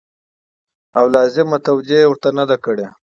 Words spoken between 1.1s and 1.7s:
لازمه